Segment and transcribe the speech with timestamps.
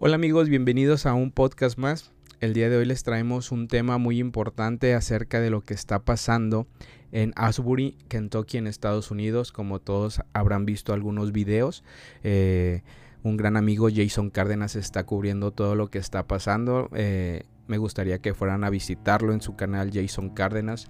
[0.00, 2.12] Hola amigos, bienvenidos a un podcast más.
[2.38, 6.04] El día de hoy les traemos un tema muy importante acerca de lo que está
[6.04, 6.68] pasando
[7.10, 9.50] en Asbury, Kentucky, en Estados Unidos.
[9.50, 11.82] Como todos habrán visto algunos videos,
[12.22, 12.82] eh,
[13.24, 16.90] un gran amigo Jason Cárdenas está cubriendo todo lo que está pasando.
[16.94, 20.88] Eh, me gustaría que fueran a visitarlo en su canal Jason Cárdenas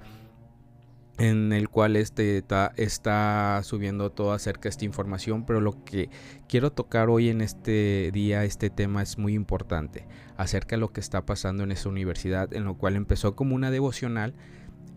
[1.19, 2.45] en el cual este
[2.77, 6.11] está, subiendo todo acerca de esta información, pero lo que
[6.49, 10.07] quiero tocar hoy en este día, este tema es muy importante,
[10.37, 13.73] acerca de lo que está pasando en esa universidad, en lo cual empezó como una
[13.73, 14.35] devocional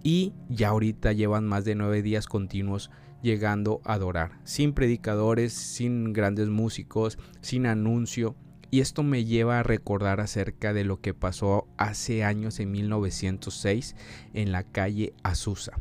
[0.04, 2.92] y ya ahorita llevan más de nueve días continuos
[3.24, 8.36] llegando a adorar, sin predicadores, sin grandes músicos, sin anuncio.
[8.72, 13.96] Y esto me lleva a recordar acerca de lo que pasó hace años en 1906
[14.34, 15.74] en la calle Azusa.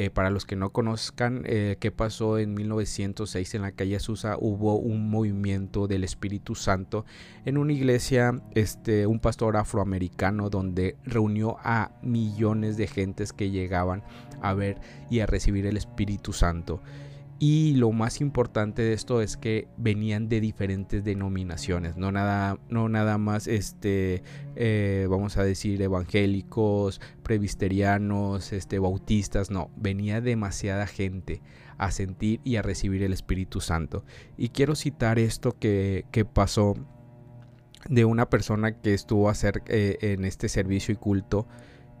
[0.00, 4.38] Eh, para los que no conozcan eh, qué pasó en 1906 en la calle Azusa,
[4.40, 7.04] hubo un movimiento del Espíritu Santo
[7.44, 14.02] en una iglesia, este, un pastor afroamericano donde reunió a millones de gentes que llegaban
[14.40, 16.80] a ver y a recibir el Espíritu Santo.
[17.42, 22.90] Y lo más importante de esto es que venían de diferentes denominaciones, no nada, no
[22.90, 24.22] nada más, este,
[24.56, 31.40] eh, vamos a decir, evangélicos, presbiterianos, este, bautistas, no, venía demasiada gente
[31.78, 34.04] a sentir y a recibir el Espíritu Santo.
[34.36, 36.74] Y quiero citar esto que, pasó
[37.88, 41.48] de una persona que estuvo a hacer, eh, en este servicio y culto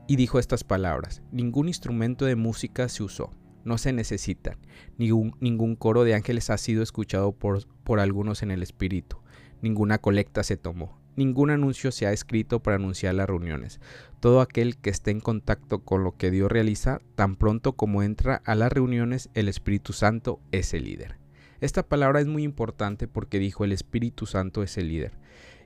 [0.06, 3.30] y dijo estas palabras, ningún instrumento de música se usó
[3.64, 4.56] no se necesitan.
[4.98, 9.18] Ningún, coro de ángeles ha sido escuchado por, por algunos en el espíritu.
[9.62, 10.98] Ninguna colecta se tomó.
[11.16, 13.80] Ningún anuncio se ha escrito para anunciar las reuniones.
[14.20, 18.40] Todo aquel que esté en contacto con lo que Dios realiza, tan pronto como entra
[18.44, 21.18] a las reuniones, el Espíritu Santo es el líder.
[21.60, 25.18] Esta palabra es muy importante porque dijo el Espíritu Santo es el líder.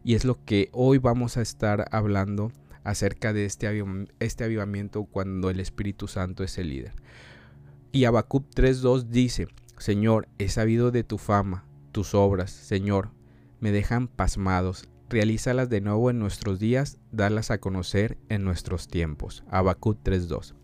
[0.02, 2.50] Y es lo que hoy vamos a estar hablando
[2.82, 3.84] acerca de este,
[4.20, 6.92] este avivamiento cuando el Espíritu Santo es el líder.
[7.94, 9.46] Y Habacuc 3.2 dice,
[9.78, 13.10] Señor, he sabido de tu fama, tus obras, Señor,
[13.60, 14.88] me dejan pasmados.
[15.08, 19.44] Realízalas de nuevo en nuestros días, darlas a conocer en nuestros tiempos.
[19.48, 20.54] Habacuc 3.2.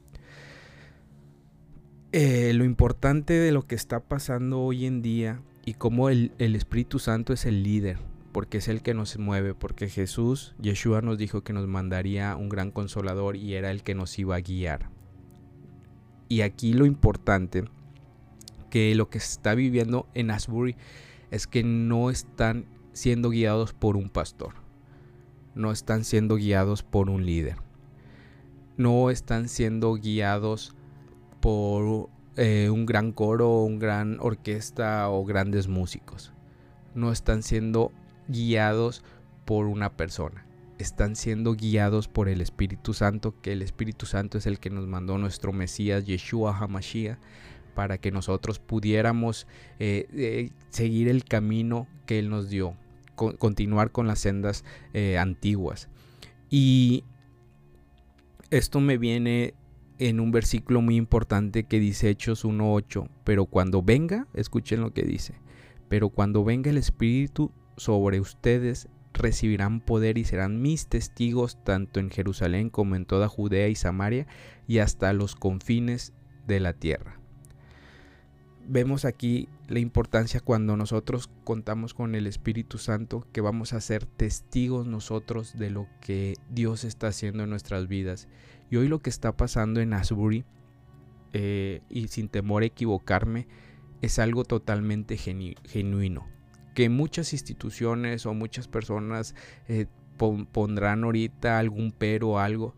[2.11, 6.57] Eh, lo importante de lo que está pasando hoy en día y cómo el, el
[6.57, 7.99] Espíritu Santo es el líder,
[8.33, 12.49] porque es el que nos mueve, porque Jesús, Yeshua nos dijo que nos mandaría un
[12.49, 14.91] gran consolador y era el que nos iba a guiar.
[16.31, 17.65] Y aquí lo importante,
[18.71, 20.77] que lo que está viviendo en Asbury
[21.33, 24.55] es que no están siendo guiados por un pastor,
[25.57, 27.57] no están siendo guiados por un líder,
[28.77, 30.77] no están siendo guiados
[31.41, 36.33] por eh, un gran coro, un gran orquesta o grandes músicos,
[36.95, 37.91] no están siendo
[38.29, 39.03] guiados
[39.45, 40.47] por una persona
[40.83, 44.87] están siendo guiados por el Espíritu Santo, que el Espíritu Santo es el que nos
[44.87, 47.19] mandó nuestro Mesías Yeshua HaMashiach
[47.75, 49.47] para que nosotros pudiéramos
[49.79, 52.77] eh, eh, seguir el camino que Él nos dio,
[53.15, 55.89] continuar con las sendas eh, antiguas.
[56.51, 57.05] Y
[58.51, 59.55] esto me viene
[59.99, 65.03] en un versículo muy importante que dice Hechos 1.8, pero cuando venga, escuchen lo que
[65.03, 65.35] dice,
[65.89, 72.11] pero cuando venga el Espíritu sobre ustedes, recibirán poder y serán mis testigos tanto en
[72.11, 74.27] Jerusalén como en toda Judea y Samaria
[74.67, 76.13] y hasta los confines
[76.47, 77.19] de la tierra.
[78.67, 84.07] Vemos aquí la importancia cuando nosotros contamos con el Espíritu Santo que vamos a ser
[84.07, 88.29] testigos nosotros de lo que Dios está haciendo en nuestras vidas.
[88.71, 90.45] Y hoy lo que está pasando en Asbury,
[91.33, 93.49] eh, y sin temor a equivocarme,
[94.03, 96.40] es algo totalmente genuino
[96.75, 99.35] que muchas instituciones o muchas personas
[99.69, 99.87] eh,
[100.53, 102.75] pondrán ahorita algún pero o algo,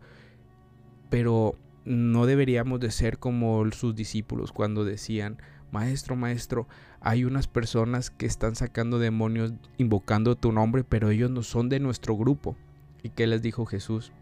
[1.09, 5.37] pero no deberíamos de ser como sus discípulos cuando decían,
[5.71, 6.67] maestro, maestro,
[7.01, 11.79] hay unas personas que están sacando demonios invocando tu nombre, pero ellos no son de
[11.79, 12.55] nuestro grupo.
[13.01, 14.13] ¿Y qué les dijo Jesús?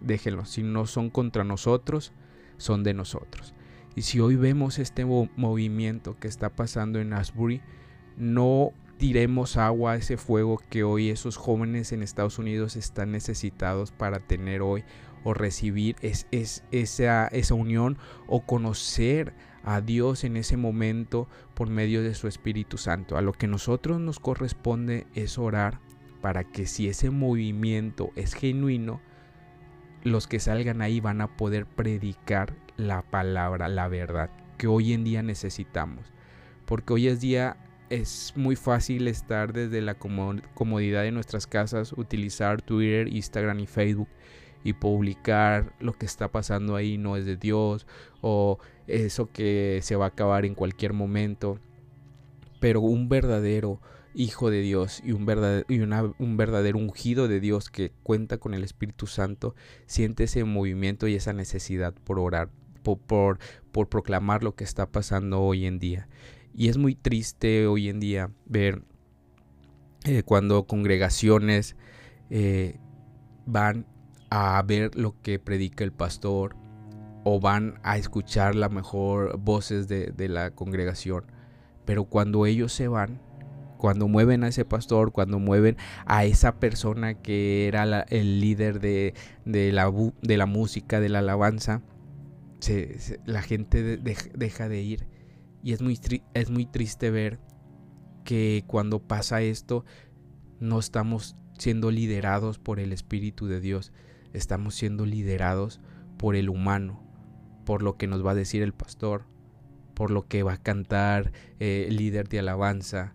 [0.00, 2.12] Déjenlos, si no son contra nosotros,
[2.56, 3.52] son de nosotros.
[3.94, 7.60] Y si hoy vemos este movimiento que está pasando en Asbury,
[8.16, 13.92] no tiremos agua a ese fuego que hoy esos jóvenes en Estados Unidos están necesitados
[13.92, 14.84] para tener hoy
[15.24, 17.96] o recibir es, esa, esa unión
[18.26, 23.16] o conocer a Dios en ese momento por medio de su Espíritu Santo.
[23.16, 25.80] A lo que nosotros nos corresponde es orar
[26.20, 29.00] para que si ese movimiento es genuino,
[30.02, 35.04] los que salgan ahí van a poder predicar la palabra, la verdad, que hoy en
[35.04, 36.12] día necesitamos.
[36.64, 37.56] Porque hoy es día
[37.90, 44.08] es muy fácil estar desde la comodidad de nuestras casas, utilizar Twitter, Instagram y Facebook
[44.64, 47.86] y publicar lo que está pasando ahí no es de Dios
[48.20, 51.58] o eso que se va a acabar en cualquier momento.
[52.60, 53.80] Pero un verdadero
[54.14, 58.64] hijo de Dios y un verdadero, un verdadero ungido de Dios que cuenta con el
[58.64, 59.54] Espíritu Santo
[59.86, 62.50] siente ese movimiento y esa necesidad por orar,
[62.82, 62.98] por,
[63.70, 66.08] por, proclamar lo que está pasando hoy en día.
[66.58, 68.82] Y es muy triste hoy en día ver
[70.04, 71.76] eh, cuando congregaciones
[72.30, 72.80] eh,
[73.46, 73.86] van
[74.28, 76.56] a ver lo que predica el pastor
[77.22, 81.26] o van a escuchar la mejor voces de, la congregación.
[81.84, 83.20] Pero cuando ellos se van,
[83.76, 85.76] cuando mueven a ese pastor, cuando mueven
[86.06, 89.14] a esa persona que era el líder de,
[89.44, 91.82] la, de, la, música, de la alabanza,
[93.26, 95.17] la gente deja de ir.
[95.62, 95.98] Y es muy,
[96.34, 97.40] es muy triste ver
[98.24, 99.84] que cuando pasa esto,
[100.60, 103.92] no estamos siendo liderados por el Espíritu de Dios,
[104.32, 105.80] estamos siendo liderados
[106.16, 107.02] por el humano,
[107.64, 109.24] por lo que nos va a decir el pastor,
[109.94, 113.14] por lo que va a cantar eh, el líder de alabanza.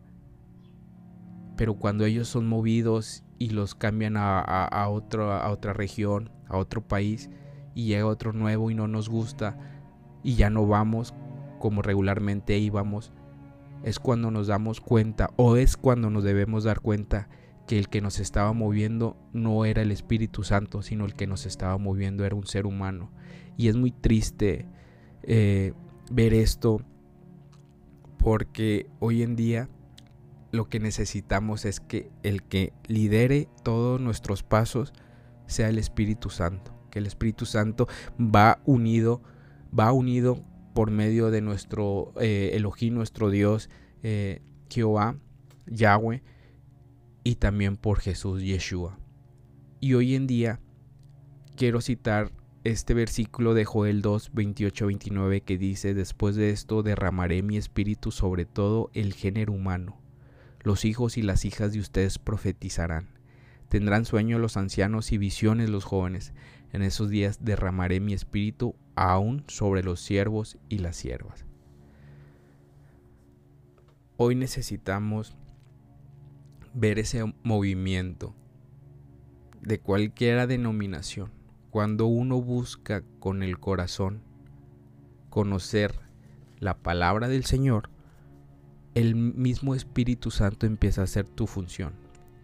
[1.55, 6.85] Pero cuando ellos son movidos y los cambian a, a, a otra región, a otro
[6.85, 7.29] país,
[7.75, 9.57] y llega otro nuevo y no nos gusta,
[10.23, 11.13] y ya no vamos
[11.63, 13.13] como regularmente íbamos,
[13.83, 17.29] es cuando nos damos cuenta o es cuando nos debemos dar cuenta
[17.67, 21.45] que el que nos estaba moviendo no era el Espíritu Santo, sino el que nos
[21.45, 23.11] estaba moviendo era un ser humano.
[23.55, 24.67] Y es muy triste
[25.21, 25.71] eh,
[26.11, 26.81] ver esto
[28.17, 29.69] porque hoy en día
[30.51, 34.91] lo que necesitamos es que el que lidere todos nuestros pasos
[35.45, 37.87] sea el Espíritu Santo, que el Espíritu Santo
[38.19, 39.21] va unido,
[39.73, 43.69] va unido por medio de nuestro eh, Elohim, nuestro Dios,
[44.01, 45.15] eh, Jehová,
[45.67, 46.21] Yahweh,
[47.23, 48.97] y también por Jesús Yeshua.
[49.79, 50.59] Y hoy en día
[51.55, 52.31] quiero citar
[52.63, 58.11] este versículo de Joel 2, 28, 29 que dice, después de esto derramaré mi espíritu
[58.11, 59.99] sobre todo el género humano.
[60.61, 63.09] Los hijos y las hijas de ustedes profetizarán.
[63.67, 66.33] Tendrán sueño los ancianos y visiones los jóvenes.
[66.73, 71.45] En esos días derramaré mi espíritu aún sobre los siervos y las siervas.
[74.17, 75.37] Hoy necesitamos
[76.73, 78.33] ver ese movimiento
[79.61, 81.31] de cualquiera denominación.
[81.69, 84.21] Cuando uno busca con el corazón
[85.29, 85.93] conocer
[86.59, 87.89] la palabra del Señor,
[88.95, 91.93] el mismo Espíritu Santo empieza a hacer tu función.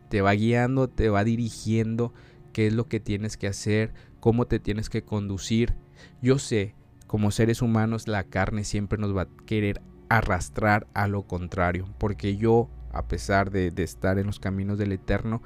[0.10, 2.14] Te va guiando, te va dirigiendo
[2.54, 5.76] qué es lo que tienes que hacer, cómo te tienes que conducir.
[6.22, 6.76] Yo sé,
[7.08, 12.38] como seres humanos, la carne siempre nos va a querer arrastrar a lo contrario, porque
[12.38, 15.42] yo a pesar de, estar en los caminos del Eterno,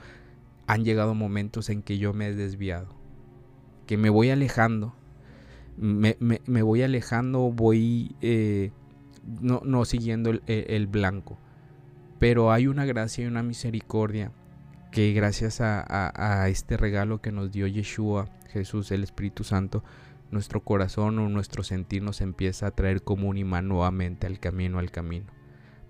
[0.67, 2.87] han llegado momentos en que yo me he desviado,
[3.85, 4.95] que me voy alejando,
[5.77, 6.15] me,
[6.61, 8.71] voy alejando, voy eh,
[9.41, 11.37] no, siguiendo el, blanco,
[12.19, 14.31] pero hay una gracia y una misericordia
[14.93, 19.83] que gracias a, este regalo que nos dio Yeshua, Jesús, el Espíritu Santo,
[20.31, 24.79] nuestro corazón o nuestro sentir nos empieza a traer como un imán nuevamente al camino,
[24.79, 25.27] al camino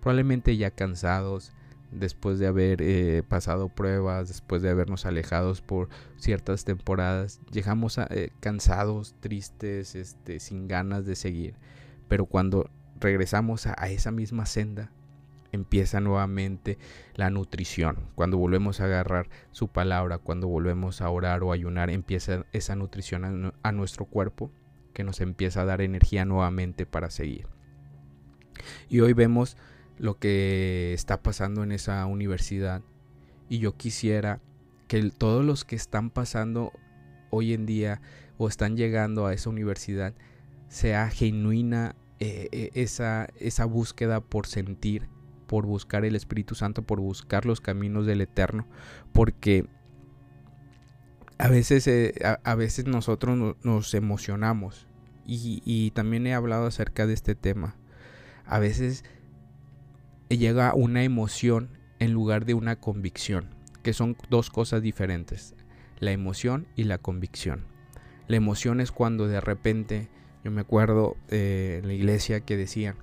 [0.03, 1.53] probablemente ya cansados
[1.89, 8.31] después de haber eh, pasado pruebas, después de habernos alejados por ciertas temporadas, llegamos eh,
[8.41, 11.55] cansados, tristes, este, sin ganas de seguir.
[12.10, 12.69] Pero cuando
[13.00, 14.91] regresamos a, esa misma senda,
[15.53, 16.77] empieza nuevamente
[17.15, 18.10] la nutrición.
[18.15, 23.53] Cuando volvemos a agarrar su palabra, cuando volvemos a orar o ayunar, empieza esa nutrición
[23.62, 24.51] a nuestro cuerpo
[24.93, 27.48] que nos empieza a dar energía nuevamente para seguir.
[28.89, 29.57] Y hoy vemos
[29.98, 32.81] lo que está pasando en esa universidad.
[33.48, 34.41] Y yo quisiera
[34.88, 36.72] que todos los que están pasando
[37.29, 38.01] hoy en día
[38.38, 40.13] o están llegando a esa universidad
[40.67, 45.10] sea genuina eh, eh, esa, esa búsqueda por sentir,
[45.47, 48.67] por buscar el Espíritu Santo, por buscar los caminos del Eterno,
[49.12, 49.67] porque
[51.38, 54.88] a veces, eh, a, veces nosotros nos emocionamos
[55.25, 57.75] y, y también he hablado acerca de este tema.
[58.45, 59.03] A veces
[60.29, 61.69] llega una emoción
[62.00, 65.55] en lugar de una convicción, que son dos cosas diferentes,
[66.00, 67.65] la emoción y la convicción.
[68.27, 70.09] La emoción es cuando de repente,
[70.43, 72.95] yo me acuerdo en la iglesia que decían,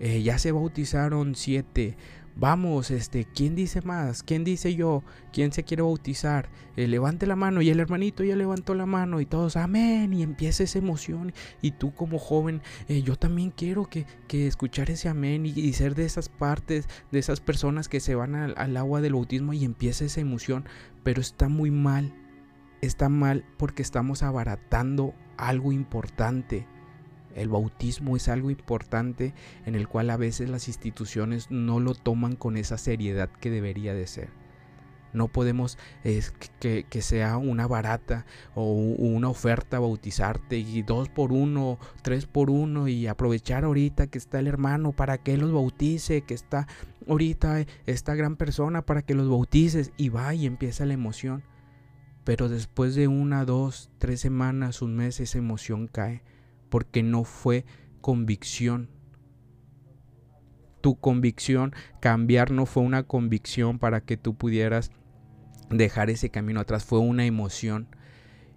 [0.00, 1.96] eh, ya se bautizaron siete,
[2.36, 4.22] vamos, este, ¿quién dice más?
[4.22, 5.02] ¿Quién dice yo?
[5.32, 6.50] ¿Quién se quiere bautizar?
[6.76, 10.22] Eh, levante la mano y el hermanito ya levantó la mano y todos, amén, y
[10.22, 15.08] empieza esa emoción y tú como joven, eh, yo también quiero que, que escuchar ese
[15.08, 19.00] amén y, ser de esas partes, de esas personas que se van al, al agua
[19.00, 20.66] del bautismo y empieza esa emoción,
[21.02, 22.14] pero está muy mal,
[22.82, 26.66] está mal porque estamos abaratando algo importante
[27.36, 29.34] el bautismo es algo importante
[29.66, 33.94] en el cual a veces las instituciones no lo toman con esa seriedad que debería
[33.94, 34.30] de ser.
[35.12, 42.26] No podemos que, sea una barata o una oferta bautizarte y dos por uno, tres
[42.26, 46.66] por uno y aprovechar ahorita que está el hermano para que los bautice, que está
[47.08, 51.42] ahorita esta gran persona para que los bautices y va y empieza la emoción.
[52.24, 56.22] Pero después de una, dos, tres semanas, un mes, esa emoción cae
[56.68, 57.64] porque no fue
[58.00, 58.90] convicción.
[60.80, 64.90] Tu convicción, cambiar no fue una convicción para que tú pudieras
[65.70, 67.88] dejar ese camino atrás, fue una emoción.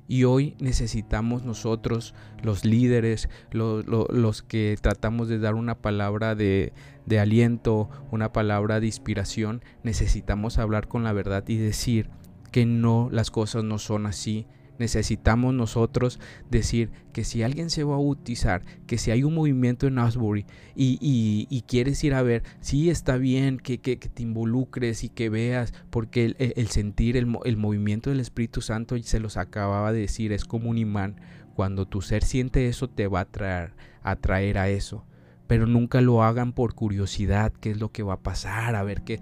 [0.07, 6.73] Y hoy necesitamos nosotros, los líderes, los que tratamos de dar una palabra de,
[7.19, 12.09] aliento, una palabra de inspiración, necesitamos hablar con la verdad y decir
[12.51, 14.47] que no, las cosas no son así,
[14.79, 16.19] necesitamos nosotros
[16.49, 20.45] decir que si alguien se va a bautizar, que si hay un movimiento en Asbury
[20.75, 26.35] y, quieres ir a ver, sí está bien que, te involucres y que veas, porque
[26.37, 30.77] el, sentir, el, movimiento del Espíritu Santo, se los acababa de decir, es como un
[30.77, 31.19] imán.
[31.55, 35.05] Cuando tu ser siente eso, te va a traer, a atraer a eso.
[35.45, 39.01] Pero nunca lo hagan por curiosidad, qué es lo que va a pasar, a ver
[39.01, 39.19] qué.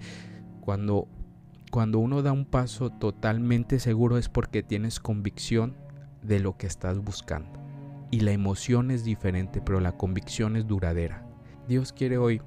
[0.60, 1.08] Cuando
[1.70, 5.76] cuando uno da un paso totalmente seguro es porque tienes convicción
[6.22, 7.60] de lo que estás buscando.
[8.10, 11.26] Y la emoción es diferente, pero la convicción es duradera.
[11.68, 12.40] Dios quiere hoy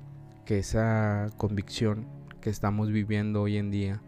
[0.45, 2.07] que esa convicción
[2.41, 4.01] que estamos viviendo hoy en día,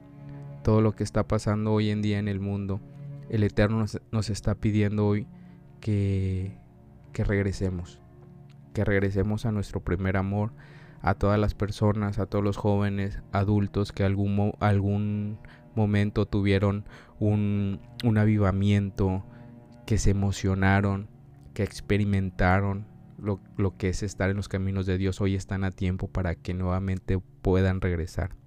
[0.63, 2.81] todo lo que está pasando hoy en día en el mundo,
[3.29, 5.27] el Eterno nos, está pidiendo hoy
[5.79, 6.57] que,
[7.11, 8.01] que regresemos,
[8.73, 10.53] que regresemos a nuestro primer amor,
[11.03, 15.37] a todas las personas, a todos los jóvenes, adultos que algún, algún
[15.75, 16.85] momento tuvieron
[17.19, 19.25] un, un avivamiento,
[19.85, 21.09] que se emocionaron,
[21.53, 25.71] que experimentaron lo, lo, que es estar en los caminos de Dios, hoy están a
[25.71, 28.37] tiempo para que nuevamente puedan regresar.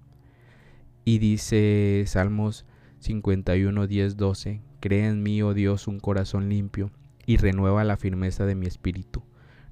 [1.05, 2.65] Y dice Salmos
[2.99, 6.89] 51, 10, 12, Cree en mí, oh Dios, un corazón limpio,
[7.27, 9.23] y renueva la firmeza de mi espíritu.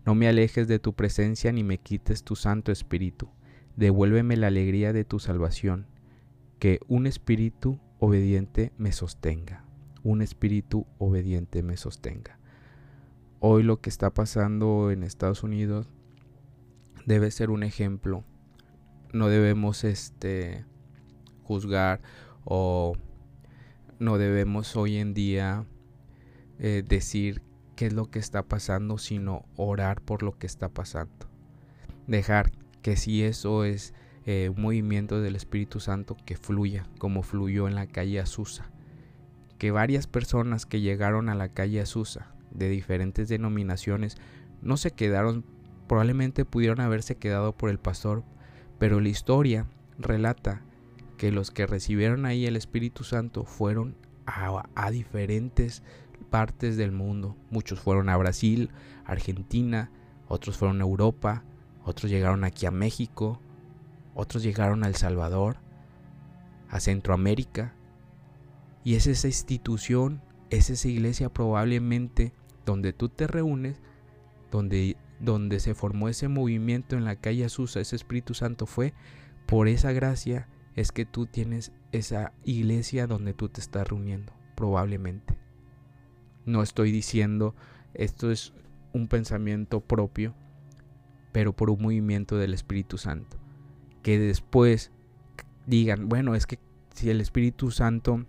[0.06, 3.30] No me alejes de tu presencia ni me quites tu Santo Espíritu.
[3.76, 5.88] Devuélveme la alegría de tu salvación.
[6.60, 9.66] Que un espíritu obediente me sostenga.
[10.04, 12.38] Un espíritu obediente me sostenga.
[13.40, 15.90] Hoy lo que está pasando en Estados Unidos
[17.08, 18.24] debe ser un ejemplo.
[19.12, 20.66] No debemos este
[21.44, 22.02] juzgar
[22.44, 22.96] o
[24.00, 25.66] no debemos hoy en día
[26.60, 27.42] eh, decir
[27.76, 31.30] qué es lo que está pasando, sino orar por lo que está pasando.
[32.08, 32.52] Dejar
[32.82, 33.94] que si eso es
[34.26, 38.72] eh, un movimiento del Espíritu Santo, que fluya como fluyó en la calle Azusa.
[39.60, 44.18] Que varias personas que llegaron a la calle Azusa de diferentes denominaciones
[44.62, 45.46] no se quedaron,
[45.88, 48.24] probablemente pudieron haberse quedado por el pastor,
[48.80, 49.68] pero la historia
[50.00, 50.62] relata
[51.18, 55.84] que los que recibieron ahí el Espíritu Santo fueron a, a diferentes
[56.36, 57.38] partes del mundo.
[57.50, 58.70] Muchos fueron a Brasil,
[59.06, 59.90] Argentina,
[60.28, 61.46] otros fueron a Europa,
[61.86, 63.40] otros llegaron aquí a México,
[64.14, 65.56] otros llegaron a El Salvador,
[66.68, 67.74] a Centroamérica.
[68.84, 72.34] Y es esa institución, es esa iglesia probablemente
[72.66, 73.80] donde tú te reúnes,
[74.52, 78.94] donde, donde se formó ese movimiento en la calle Azusa, ese Espíritu Santo fue
[79.46, 85.45] por esa gracia es que tú tienes esa iglesia donde tú te estás reuniendo, probablemente.
[86.46, 87.56] No estoy diciendo
[87.96, 88.54] esto es
[88.94, 90.36] un pensamiento propio,
[91.32, 93.38] pero por un movimiento del Espíritu Santo.
[94.04, 94.92] Que después
[95.66, 96.60] digan, bueno, es que
[96.94, 98.26] si el Espíritu Santo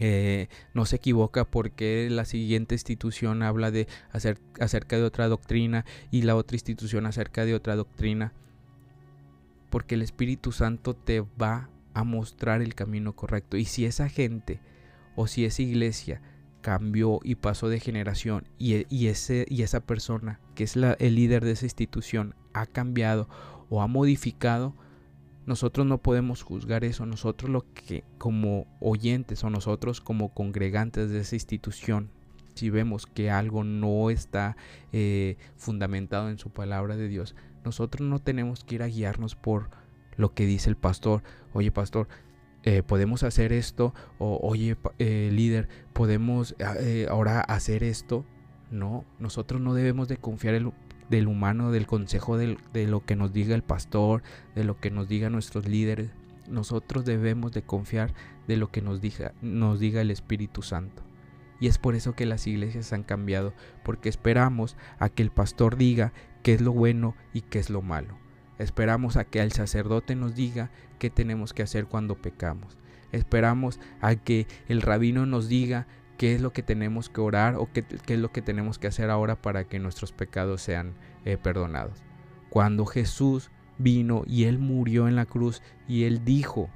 [0.00, 6.22] eh, no se equivoca porque la siguiente institución habla de acerca de otra doctrina y
[6.22, 8.32] la otra institución acerca de otra doctrina.
[9.70, 13.56] Porque el Espíritu Santo te va a mostrar el camino correcto.
[13.56, 14.60] Y si esa gente
[15.14, 16.20] o si esa iglesia
[16.62, 21.44] cambió y pasó de generación y, y, ese, y esa persona que es el líder
[21.44, 23.28] de esa institución ha cambiado
[23.68, 24.74] o ha modificado,
[25.44, 27.06] nosotros no podemos juzgar eso.
[27.06, 32.10] Nosotros lo que como oyentes o nosotros como congregantes de esa institución,
[32.54, 34.56] si vemos que algo no está
[34.92, 39.70] eh, fundamentado en su palabra de Dios, nosotros no tenemos que ir a guiarnos por
[40.16, 41.22] lo que dice el pastor.
[41.54, 42.08] Oye, pastor,
[42.64, 43.94] eh, podemos hacer esto.
[44.18, 48.24] O oye, eh, líder, podemos eh, ahora hacer esto.
[48.70, 50.72] No, nosotros no debemos de confiar en,
[51.10, 54.22] del humano, del consejo de lo que nos diga el pastor,
[54.54, 56.10] de lo que nos diga nuestros líderes.
[56.48, 58.14] Nosotros debemos de confiar
[58.48, 61.02] de lo que nos diga, nos diga el Espíritu Santo.
[61.60, 63.52] Y es por eso que las iglesias han cambiado,
[63.84, 67.82] porque esperamos a que el pastor diga qué es lo bueno y qué es lo
[67.82, 68.21] malo.
[68.58, 72.78] Esperamos a que el sacerdote nos diga qué tenemos que hacer cuando pecamos.
[73.10, 77.68] Esperamos a que el rabino nos diga qué es lo que tenemos que orar o
[77.72, 80.94] qué, es lo que tenemos que hacer ahora para que nuestros pecados sean
[81.24, 82.02] eh, perdonados.
[82.48, 86.70] Cuando Jesús vino y Él murió en la cruz y Él dijo,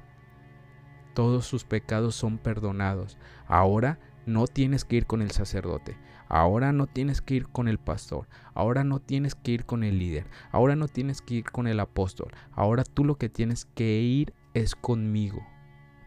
[1.13, 3.17] todos sus pecados son perdonados.
[3.47, 5.97] Ahora no tienes que ir con el sacerdote.
[6.29, 8.27] Ahora no tienes que ir con el pastor.
[8.53, 10.27] Ahora no tienes que ir con el líder.
[10.51, 12.31] Ahora no tienes que ir con el apóstol.
[12.51, 15.41] Ahora tú lo que tienes que ir es conmigo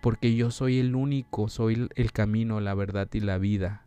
[0.00, 3.86] porque yo soy el único, soy el camino, la verdad y la vida.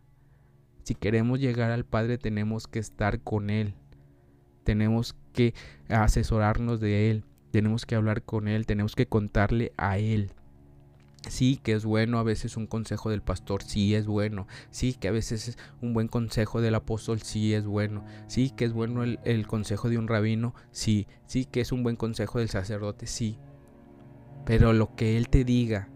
[0.84, 3.74] Si queremos llegar al Padre tenemos que estar con Él,
[4.64, 5.54] tenemos que
[5.88, 10.30] asesorarnos de Él, tenemos que hablar con Él, tenemos que contarle a Él.
[11.28, 14.46] Sí, que es bueno a veces un consejo del pastor, sí es bueno.
[14.70, 18.04] Sí, que a veces es un buen consejo del apóstol, sí es bueno.
[18.26, 21.06] Sí, que es bueno el, el consejo de un rabino, sí.
[21.26, 23.38] Sí, que es un buen consejo del sacerdote, sí.
[24.44, 25.88] Pero lo que él te diga,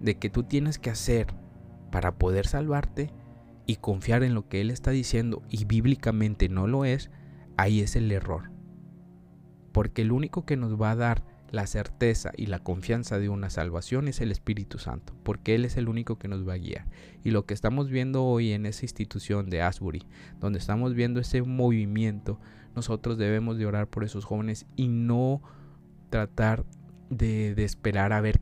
[0.00, 1.34] de que tú tienes que hacer
[1.90, 3.10] para poder salvarte
[3.66, 7.10] y confiar en lo que Él está diciendo y bíblicamente no lo es,
[7.56, 8.50] ahí es el error.
[9.72, 13.50] Porque el único que nos va a dar la certeza y la confianza de una
[13.50, 16.86] salvación es el Espíritu Santo, porque Él es el único que nos va a guiar.
[17.24, 20.06] Y lo que estamos viendo hoy en esa institución de Asbury,
[20.40, 22.40] donde estamos viendo ese movimiento,
[22.74, 25.40] nosotros debemos de orar por esos jóvenes y no
[26.10, 26.64] tratar
[27.10, 28.40] de, esperar a ver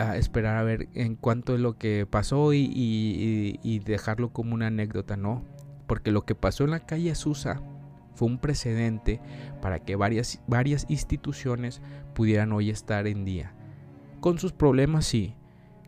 [0.00, 5.16] a esperar a ver en cuánto es lo que pasó y, dejarlo como una anécdota,
[5.16, 5.44] ¿no?
[5.86, 7.62] Porque lo que pasó en la calle Susa
[8.20, 9.18] fue un precedente
[9.62, 11.80] para que varias, varias instituciones
[12.14, 13.54] pudieran hoy estar en día.
[14.20, 15.36] Con sus problemas, sí.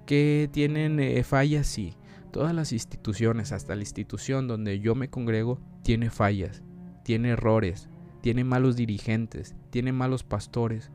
[0.07, 1.95] Que tienen eh, fallas, sí.
[2.31, 6.63] Todas las instituciones, hasta la institución donde yo me congrego, tiene fallas,
[7.05, 7.91] tiene errores,
[8.23, 10.91] tiene malos dirigentes, tiene malos pastores,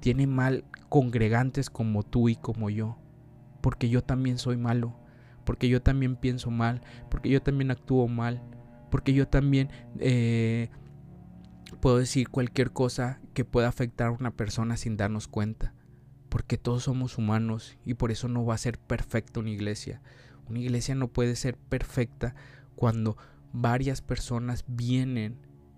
[0.00, 2.98] tiene mal congregantes como tú y como yo,
[3.60, 4.96] porque yo también soy malo,
[5.44, 8.42] porque yo también pienso mal, porque yo también actúo mal,
[8.90, 10.68] porque yo también eh,
[11.80, 15.74] puedo decir cualquier cosa que pueda afectar a una persona sin darnos cuenta,
[16.28, 20.00] porque todos somos humanos y por eso no va a ser perfecta una iglesia.
[20.48, 22.34] Una iglesia no puede ser perfecta
[22.76, 23.16] cuando
[23.52, 25.36] varias personas vienen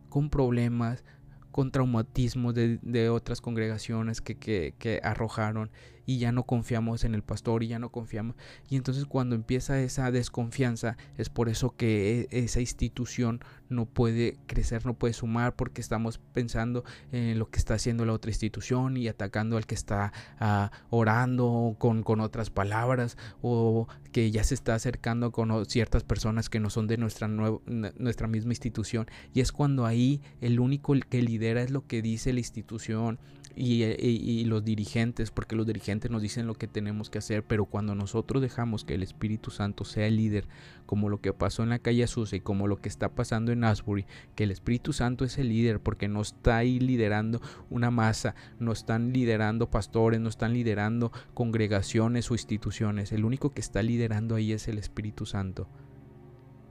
[0.09, 1.05] con problemas,
[1.51, 5.71] con traumatismos de, otras congregaciones que, que, arrojaron
[6.07, 8.37] y ya no confiamos en el pastor y ya no confiamos.
[8.69, 14.38] Y entonces cuando empieza esa desconfianza es por eso que e, esa institución no puede
[14.47, 18.97] crecer, no puede sumar porque estamos pensando en lo que está haciendo la otra institución
[18.97, 24.55] y atacando al que está ah, orando con, con, otras palabras o que ya se
[24.55, 29.07] está acercando con ciertas personas que no son de nuestra, nuestra misma institución.
[29.35, 33.19] Y es cuando ahí el único que lidera es lo que dice la institución
[33.55, 37.67] eh, y, los dirigentes, porque los dirigentes nos dicen lo que tenemos que hacer, pero
[37.67, 40.47] cuando nosotros dejamos que el Espíritu Santo sea el líder,
[40.87, 43.65] como lo que pasó en la calle Azusa y como lo que está pasando en
[43.65, 48.35] Asbury, que el Espíritu Santo es el líder, porque no está ahí liderando una masa,
[48.59, 54.35] no están liderando pastores, no están liderando congregaciones o instituciones, el único que está liderando
[54.35, 55.69] ahí es el Espíritu Santo.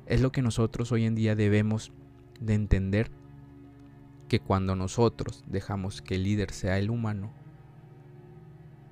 [0.08, 1.91] Es lo que nosotros hoy en día debemos
[2.39, 3.12] de entender
[4.32, 7.34] que cuando nosotros dejamos que el líder sea el humano,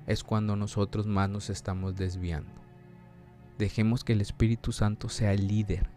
[0.06, 2.52] es cuando nosotros más nos estamos desviando.
[3.56, 5.88] Dejemos que el Espíritu Santo sea el líder,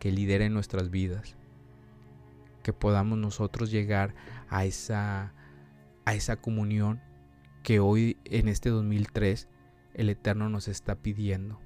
[0.00, 1.36] que lidere nuestras vidas,
[2.64, 4.16] que podamos nosotros llegar
[4.48, 5.32] a esa,
[6.04, 7.00] a esa comunión
[7.62, 9.46] que hoy en este 2003
[9.94, 11.60] el Eterno nos está pidiendo.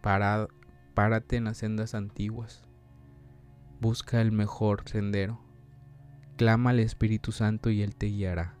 [0.00, 0.46] Para,
[0.94, 2.62] párate en las sendas antiguas,
[3.84, 5.38] Busca el mejor sendero.
[6.38, 8.54] Clama al Espíritu Santo y Él te guiará.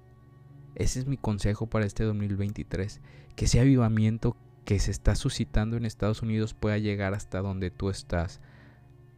[0.74, 3.00] Ese es mi consejo para este 2023.
[3.34, 7.88] Que ese avivamiento que se está suscitando en Estados Unidos pueda llegar hasta donde tú
[7.88, 8.42] estás,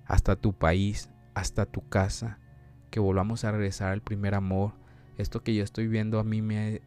[0.04, 2.38] hasta tu país, hasta tu casa.
[2.90, 4.74] Que volvamos a regresar al primer amor.
[5.18, 6.82] Esto que yo estoy viendo a mí me,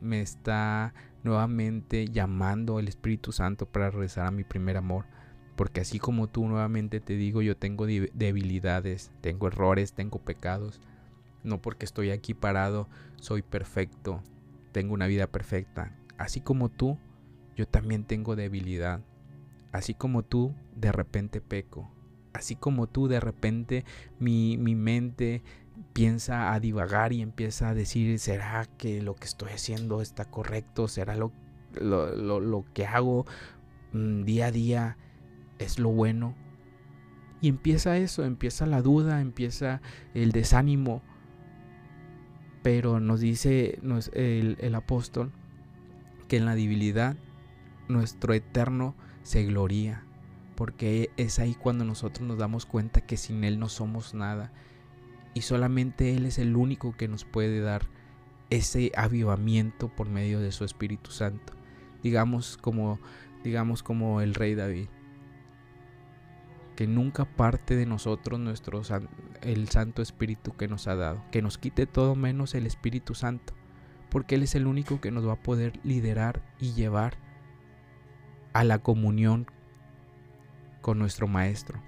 [0.00, 5.06] me está nuevamente llamando el Espíritu Santo para regresar a mi primer amor
[5.56, 10.80] porque así como tú nuevamente te digo, yo tengo debilidades, tengo errores, tengo pecados.
[11.44, 14.22] No porque estoy aquí parado, soy perfecto,
[14.72, 15.96] tengo una vida perfecta.
[16.18, 16.98] Así como tú,
[17.54, 19.00] yo también tengo debilidad.
[19.70, 21.90] Así como tú, de repente peco.
[22.32, 23.84] Así como tú, de repente
[24.18, 25.42] mi, mi mente
[25.92, 30.88] piensa a divagar y empieza a decir, ¿será que lo que estoy haciendo está correcto?
[30.88, 31.30] ¿Será lo,
[31.74, 33.26] lo, lo que hago
[33.92, 34.96] mm, día a día
[35.58, 36.34] es lo bueno?
[37.40, 39.82] Y empieza eso, empieza la duda, empieza
[40.14, 41.02] el desánimo.
[42.62, 43.78] Pero nos dice
[44.14, 45.30] el, el apóstol
[46.26, 47.16] que en la debilidad
[47.86, 50.04] nuestro eterno se gloría.
[50.54, 54.50] Porque es ahí cuando nosotros nos damos cuenta que sin Él no somos nada.
[55.34, 57.82] Y solamente Él es el único que nos puede dar
[58.48, 61.52] ese avivamiento por medio de su Espíritu Santo.
[62.02, 62.98] Digamos como,
[63.42, 64.86] digamos como el rey David
[66.76, 68.82] que nunca parte de nosotros nuestro
[69.42, 73.54] el Santo Espíritu que nos ha dado, que nos quite todo menos el Espíritu Santo,
[74.10, 77.16] porque Él es el único que nos va a poder liderar y llevar
[78.52, 79.46] a la comunión
[80.80, 81.80] con nuestro Maestro.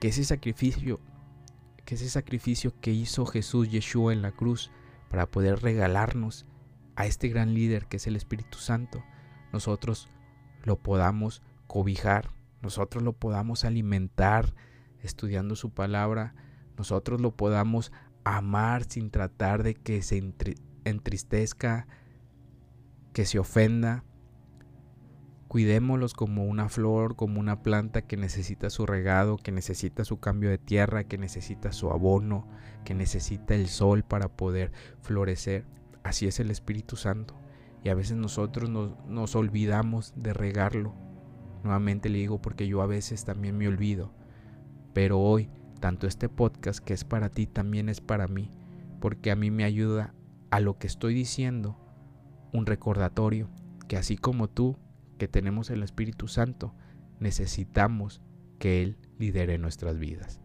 [0.00, 1.00] Que ese sacrificio,
[1.84, 4.70] que ese sacrificio que hizo Jesús Yeshua en la cruz
[5.08, 6.46] para poder regalarnos
[6.96, 9.02] a este gran líder que es el Espíritu Santo,
[9.52, 10.08] nosotros
[10.64, 12.30] lo podamos cobijar
[12.64, 14.54] nosotros lo podamos alimentar
[15.02, 16.34] estudiando su palabra,
[16.78, 17.92] nosotros lo podamos
[18.24, 20.32] amar sin tratar de que se
[20.84, 21.86] entristezca,
[23.12, 24.02] que se ofenda.
[25.46, 30.48] Cuidémoslos como una flor, como una planta que necesita su regado, que necesita su cambio
[30.48, 32.48] de tierra, que necesita su abono,
[32.84, 34.72] que necesita el sol para poder
[35.02, 35.66] florecer.
[36.02, 37.38] Así es el Espíritu Santo.
[37.84, 40.94] Y a veces nosotros nos, nos olvidamos de regarlo,
[41.64, 44.12] Nuevamente le digo porque yo a veces también me olvido.
[44.92, 45.50] Pero hoy,
[45.80, 48.50] tanto este podcast que es para ti también es para mí,
[49.00, 50.14] porque a mí me ayuda
[50.50, 51.76] a lo que estoy diciendo
[52.52, 53.50] un recordatorio
[53.88, 54.76] que así como tú,
[55.18, 56.74] que tenemos el Espíritu Santo,
[57.18, 58.22] necesitamos
[58.58, 60.40] que Él lidere nuestras vidas.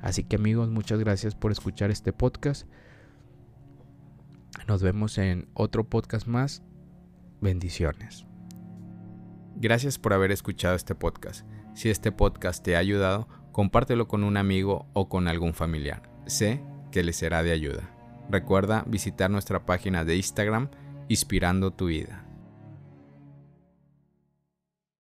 [0.00, 2.68] Así que amigos, muchas gracias por escuchar este podcast.
[4.68, 6.62] Nos vemos en otro podcast más.
[7.40, 8.27] Bendiciones.
[9.60, 11.44] Gracias por haber escuchado este podcast.
[11.74, 16.08] Si este podcast te ha ayudado, compártelo con un amigo o con algún familiar.
[16.26, 17.90] Sé que le será de ayuda.
[18.30, 20.70] Recuerda visitar nuestra página de Instagram,
[21.08, 22.27] Inspirando tu vida.